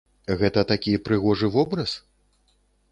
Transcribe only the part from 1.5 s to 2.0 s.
вобраз?